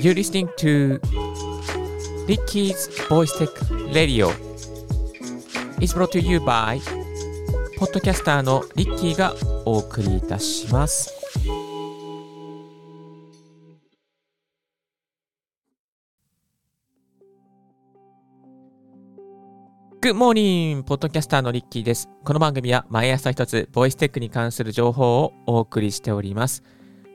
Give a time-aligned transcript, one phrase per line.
[0.00, 0.98] You're listening to
[2.26, 3.50] Ricky's Voice Tech
[3.92, 4.30] Radio.
[5.78, 6.80] It's brought to you by
[7.78, 9.34] ポッドキャスターのリッキーが
[9.66, 11.12] お送りいたします。
[20.00, 20.82] Good morning!
[20.82, 22.08] ポッドキャスターのリッキーです。
[22.24, 26.62] この番組は毎朝一つ、ボイステックに関する情報をお送りしております。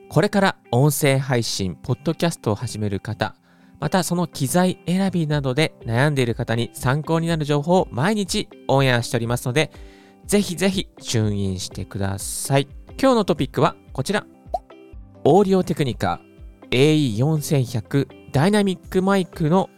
[0.08, 3.34] これから音声配信、ポッドキャストを始める方、
[3.80, 9.70] またその機材選びなどで悩んでいる方に参考になる情報を毎日オンエアしておりますので、
[10.24, 12.68] ぜひぜひチューンインしてください。
[13.00, 14.26] 今日のトピックはこちら。
[15.24, 16.20] オーディオテクニカ
[16.70, 19.70] AE4100 ダイナミックマイクの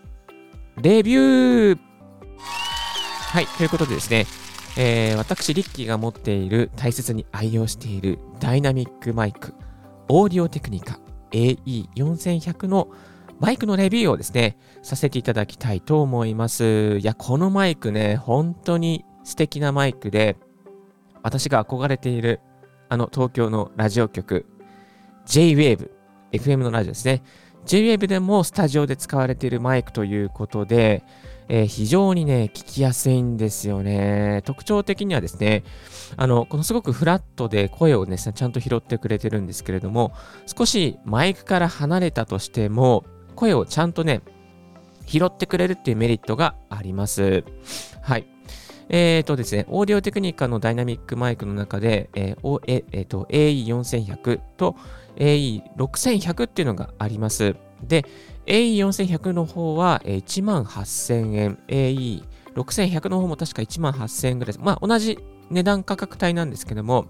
[0.81, 1.79] レビュー
[3.31, 4.27] はい、ということでですね、
[4.77, 9.55] えー私、リッキーが持っている大切に愛用しているダイナミックマイク、
[10.09, 10.99] オーディオテクニカ
[11.31, 12.89] AE4100 の
[13.41, 16.99] マイクのレビューをですね、させていただきたいと思います。
[16.99, 20.37] いや、このマイクね、本当に素敵なマイクで、
[21.23, 22.41] 私が憧れている、
[22.89, 24.47] あの東京のラジオ局、
[25.27, 25.91] J-Wave、
[26.33, 27.23] FM のラジオですね。
[27.67, 31.03] J-Wave でもスタジオで使われているマイクということで、
[31.49, 34.43] えー非常にね、聞きやすいんですよね。
[34.45, 35.65] 特徴的にはですね、
[36.17, 40.13] あの、このすごくフラットで声をね、ちゃんと拾ってくれてるんですけれども、
[40.47, 44.21] 少しマイクから離れたとしても、声をちゃんとね、
[45.07, 47.45] 拾ってくれるっていうメリットがあります。
[48.03, 48.27] はい。
[48.91, 54.77] えーとですね、オーディオテクニカのダイナミックマイクの中で、えーおええー AE4100 と
[55.19, 57.57] AE6100 っていうのがあります。
[57.83, 58.05] で、
[58.47, 64.61] AE4100 の方は1万8000円、AE6100 の方も確か1万8000円ぐらいです。
[64.61, 65.19] まあ同じ
[65.51, 67.07] 値段価格帯なんですけども、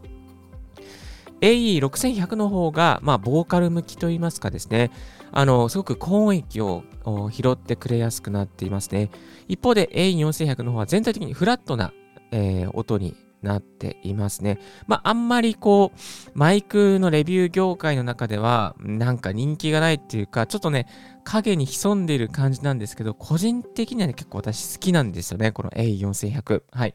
[1.40, 4.90] AE6100 の方が、まあ、ボーカル向きといいますかですね、
[5.30, 6.82] あの、すごく高音域を
[7.30, 9.10] 拾ってくれやすくなっていますね。
[9.46, 11.92] 一方で AE4100 の方は全体的にフラットな、
[12.32, 14.58] えー音になっていますね。
[14.86, 15.98] まあ、あんまりこう、
[16.34, 20.86] マイクのレビュー業界の中では、なんか人気がないっていうか、ちょっとね、
[21.24, 26.62] 影に潜んでいる感じなんですけど、個人的にはね、結構私好きなんですよね、この A4100。
[26.70, 26.94] はい。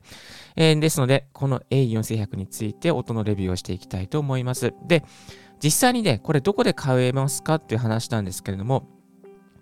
[0.55, 4.73] えーですので、この A4100 について音のレビューをしていきたいと思います。
[4.87, 5.03] で、
[5.63, 8.87] 実際にね、これどこで買えますかっていう話なんですけれども、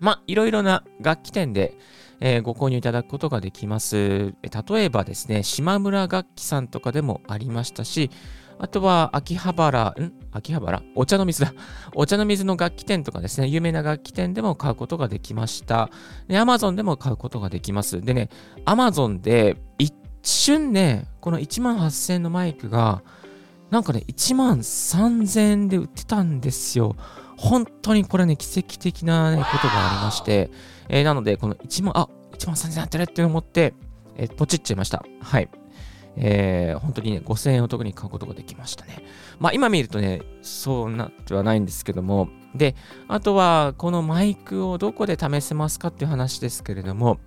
[0.02, 1.78] まあ、いろいろな楽器店で、
[2.18, 4.34] えーご購入いただくことができます。
[4.42, 8.10] 例えばですね、島村楽器さんとかでもありましたし、
[8.58, 10.12] あとは秋葉原、ん？
[10.32, 10.82] 秋葉原？
[10.96, 11.54] お茶の水だ。
[11.94, 15.88] お茶の水の楽器店とかですね、有名な楽器店でも買うことができました。
[16.26, 18.00] で、Amazon でも買うことができます。
[18.00, 18.28] でね、
[18.66, 23.02] Amazon で一瞬ね、この1万8000円のマイクが、
[23.70, 26.96] なんかね、1万3000円で売ってたんですよ。
[27.42, 30.48] 本当にこれね、奇跡的な、ね、ことがありまして、
[30.88, 33.74] えーなので、この1万、あ1万3000円やってるって思って、
[34.16, 35.04] えーポチっちゃいました。
[35.20, 35.48] はい。
[36.16, 39.04] えー本当にね、5000円お得に買うことができましたね。
[39.40, 42.76] まあ今見るとね、そうなってはないんですけども、で、
[43.08, 47.18] あとはこのマイクをどこで試せますかっていう話ですけれども、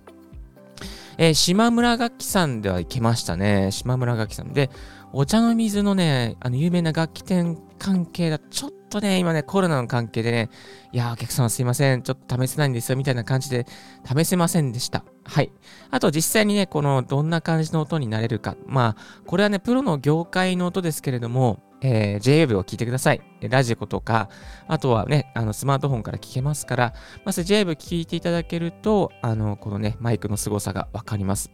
[1.18, 3.70] えー島村楽器さんでは行けましたね。
[3.72, 4.70] 島村楽器さんで、
[5.12, 10.50] お茶の水のね、あの有名な楽器店関係だと、ちょっとね、今ね、コロナの関係でね、
[10.92, 13.66] いや、お客様すいません、ちょっと試せないんですよ、みたいな感じで
[14.04, 15.04] 試せませんでした。
[15.24, 15.52] はい。
[15.90, 18.56] あと実際にね、このどんな感じの音になれるか。
[18.66, 23.20] まあ、これはね、プロの業界の音ですけれども、えー、JWave を聞いてください。
[23.40, 24.28] ラジコとか、
[24.66, 26.94] あとはね、あのスマートフォンから聞けますから、
[27.24, 31.50] まず JWave 聞いていただけると、あの、このね、マイクの凄さがわかります。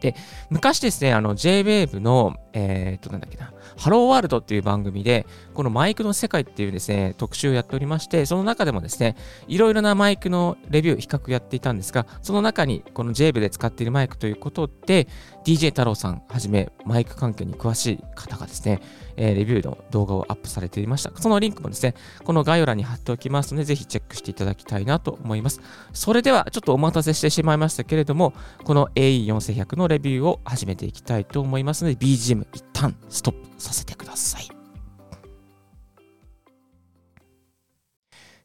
[0.00, 0.14] で、
[0.48, 9.16] 昔ですね、あの JWave の、えー、っと、なんだっけな、ハローワールドっていう番組で、このマイクの世界っていうですね、特集をやっておりまして、その中でもですね、
[9.48, 15.08] いろいろなマイクのレビュー、比較やっていたんですが、その中にこの JWave で使っているマイクということで、
[15.44, 18.80] DJ 太郎さんはじめ、マイク関係に詳しい方がですね、
[19.16, 21.12] えーレビューの動画をアップされていました。
[21.16, 21.94] そのリンクもですね、
[22.24, 25.60] この概要欄に貼っておきますので、ぜひチェックしていただきたいなと思います。
[25.92, 28.34] それでは、ちょっとお待たせしてしまいましたけれども、
[28.64, 34.48] この AE4100 のレビューを始めていきたいと思いますので、BGM 一旦ストップさせてください。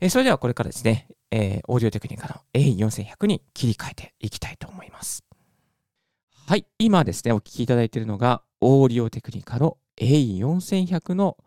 [0.02, 5.24] えーそれではこれからですね、えーオーディオテクニカの A4100 に切り替えていきたいと思います。
[6.48, 11.38] はい、今ですね、お聞きいただいているのが、オーディオテクニカの A4100 の、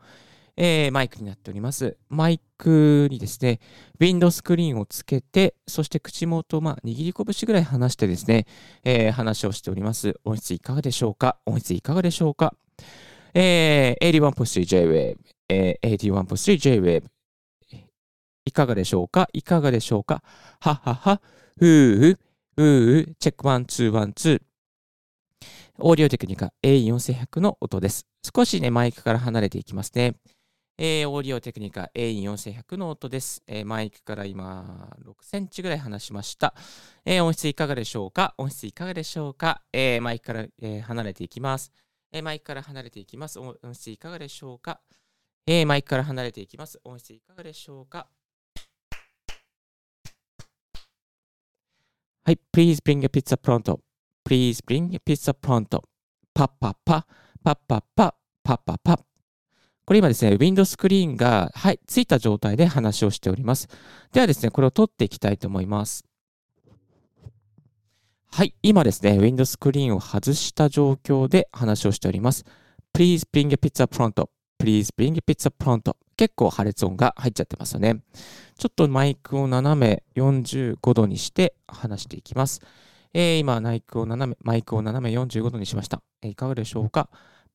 [0.60, 1.96] えーマイクになっております。
[2.08, 3.60] マイクにですね、
[4.00, 8.44] ウィンドスクリーンをつけて、そして口元をまあ握り拳ぐらい離してですね、
[8.82, 10.18] えー話をしております。
[10.24, 11.38] 音質いかがでしょうか？
[11.46, 12.54] 音質いかがでしょうか？
[13.34, 15.16] えー、81.3J-Wave、
[15.48, 17.04] えー、81.3J-Wave、
[18.44, 19.28] いかがでしょうか？
[19.32, 20.22] いかがでしょうか？
[20.60, 21.20] ははは、
[21.56, 22.18] ふう、
[22.56, 23.46] ふう、チェック。
[23.46, 24.40] One、two、one、two。
[25.78, 26.52] オーディオテクニカ。
[26.64, 28.06] A4100 の音です。
[28.34, 30.14] 少しね、マイクから離れていきますね。
[30.80, 36.54] えー、オーディオテクニカ A4100 の音です、えー、マイクから今6センチぐらい離しました。
[37.04, 38.32] えー、音質いかがでしょうか？
[38.38, 41.72] 音質いかがでしょうか、えマイクから、え離れていきます、
[42.12, 43.40] えマイクから離れていきます。
[43.40, 44.80] 音質いかがでしょうか、
[45.44, 46.78] えマイクから離れていきます。
[46.84, 48.06] 音質いかがでしょうか？
[52.22, 55.82] はい、Please bring a pizza pronto.Please bring a pizza pronto.
[56.32, 57.04] パッパッパ、
[57.42, 58.14] パッパッパ、
[58.44, 59.07] パッパッパ。
[59.88, 63.68] これ今ですね、ウィンドスクリーンが、はい、ついた状態で話をしております。
[64.12, 66.04] ではですね、これを取っていきたいと思います。
[68.30, 72.44] はい、今ですね、ウィンドスクリーンを外した状況で話をしております。
[72.94, 75.96] Please bring a pizza pronto.Please bring a pizza pronto.
[76.18, 78.02] 結構破裂音が入っちゃってますよね。
[78.58, 82.60] ちょっとマイクを斜め45度にして話していきます。
[83.14, 86.02] えー、今マイクを斜め、マイクを斜め45度にしました。
[86.20, 87.08] え、いかがでしょうか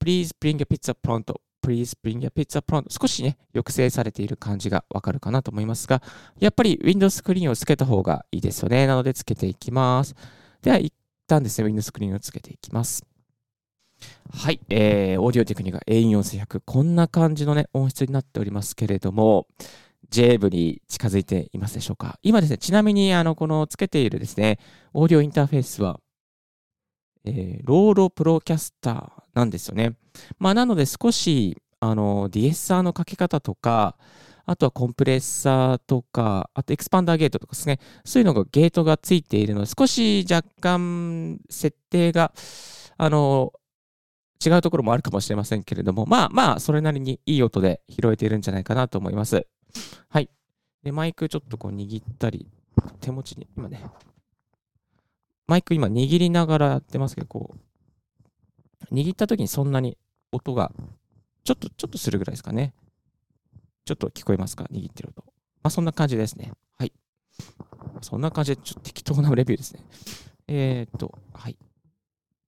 [0.03, 1.35] ?Please bring a pizza pronto.
[1.63, 6.03] Please bring your pizza pronto 少しね、抑制されている感じがわかるかなと思いますが、
[6.39, 8.85] やっぱり Windows スクリーンをつけた方がいいですよね。
[8.85, 10.13] なのでつけていきます。
[10.61, 10.93] では、一
[11.25, 13.05] 旦ですね、Windows スクリーンをつけていきます。
[14.31, 19.47] はい、えー、オーディオテクニカ A4100、こんな感じのね、音質になっておりますけれども、
[20.09, 22.19] J 部に近づいていますでしょうか？
[22.21, 24.59] 今ですね、ちなみに、あの、このつけているですね、
[24.93, 26.01] オーディオインターフェースは、
[27.23, 29.95] えー、 RODE Procaster なんですよね。
[30.39, 33.97] まあ、なので少し、あの、ディエッサーのかけ方とか、
[34.45, 42.33] あとはコンプレッサーとか、あとエクスパンダーゲートとかですね、そういうのがゲートがついているので、少し若干設定が、
[42.97, 43.53] あの、
[44.45, 49.47] 違うところもあるかもしれませんけれども、まあまあ、それなりにいい音で拾えているんじゃないかなと思います。
[50.09, 50.29] はい。
[50.83, 52.47] で、マイクちょっとこう握ったり、
[52.99, 53.85] 手持ちに、今ね、
[55.47, 57.59] マイク今握りながらやってますけど、こう、
[58.91, 59.97] 握った時にそんなに
[60.31, 60.71] 音が、
[61.43, 62.73] ちょっと、ちょっとするぐらいですかね。
[63.85, 64.65] ちょっと聞こえますか？
[64.71, 65.23] 握ってる音。
[65.61, 66.51] まあ、そんな感じですね。
[66.77, 66.93] はい。
[68.01, 69.81] そんな感じで、ちょっと適当なレビューですね。
[70.47, 71.57] えー、っと、はい。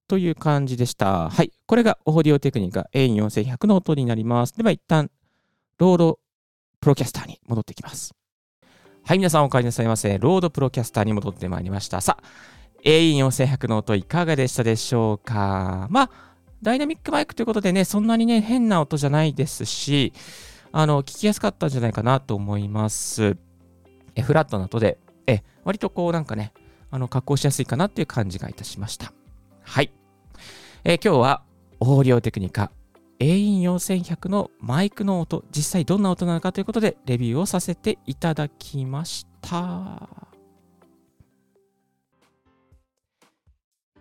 [0.08, 1.30] という感じでした。
[1.30, 1.52] はい。
[1.66, 4.56] これがオーディオテクニカ A4100 の音になります。
[4.56, 5.10] では、一旦、
[5.78, 6.20] RODE
[6.80, 8.14] Procaster に戻ってきます。
[9.04, 10.18] はい、皆さんお帰りなさいませ。
[10.18, 12.02] RODE Procaster に戻ってまいりました。
[12.02, 12.24] さあ、
[12.86, 15.88] A4100 の音いかがでしたでしょうか？
[15.90, 16.12] まあ、
[16.62, 20.14] ダイナミックマイクということでね、そんなにね、変な音じゃないですし、
[20.72, 23.38] あの、聞きやすかったんじゃないかなと思います。
[24.14, 26.54] えフラットな音で、え、割とこうなんかね、
[26.92, 29.12] あの、加工しやすいかなっていう感じがいたしました。
[29.64, 29.92] はい。
[30.84, 31.44] え今日は、
[31.80, 32.72] オーディオテクニカ
[33.20, 40.35] AE4100 のマイクの音、実際どんな音なのかということでレビューをさせていただきました。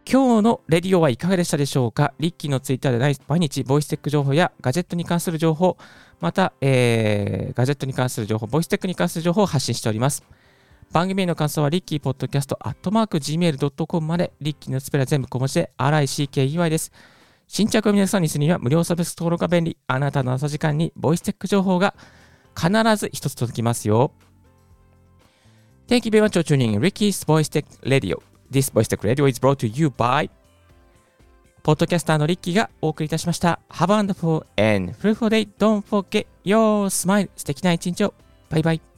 [0.06, 2.12] 今日のレディオはいかがでしたでしょうか？
[2.18, 5.78] リッキーのツイッターで毎日 voice tech 情報やガジェットに関する情報、
[6.20, 10.22] また、えー、ガジェットに関する情報、 voice tech に関する情報を発信しております。
[10.92, 16.92] 番組への感想はリッキーポッドキャストアットマーク Gmail.com まで、リッキーのスペルは全部小文字で RICKEY です。
[17.48, 19.76] 新着を皆さんにするには無料サービス登録が便利。
[19.86, 21.94] あなたの朝時間にボイステック情報が
[22.54, 24.12] 必ず一つ届きますよ。
[25.88, 28.22] Thank you very much for tuning in Ricky's Voice Tech Radio.
[28.54, 30.30] This Voice the Radio is brought to you by
[31.64, 33.58] ポッドキャスターのリッキーがお送りいたしました。
[33.68, 35.48] Have a wonderful and fruitful day.
[35.58, 37.28] Don't forget your smile.
[37.34, 38.14] 素敵な一日を。
[38.48, 38.93] バイバイ。